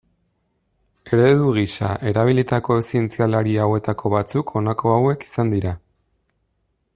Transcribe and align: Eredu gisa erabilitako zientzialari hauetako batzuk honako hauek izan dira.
Eredu 1.17 1.51
gisa 1.57 1.89
erabilitako 2.11 2.77
zientzialari 2.87 3.53
hauetako 3.67 4.13
batzuk 4.15 4.55
honako 4.61 4.95
hauek 4.97 5.27
izan 5.29 5.55
dira. 5.57 5.77